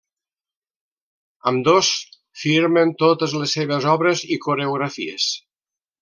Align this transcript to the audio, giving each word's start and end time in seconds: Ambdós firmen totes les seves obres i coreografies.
Ambdós 1.51 1.89
firmen 2.43 2.93
totes 3.01 3.35
les 3.41 3.53
seves 3.59 3.85
obres 3.91 4.23
i 4.37 4.39
coreografies. 4.47 5.29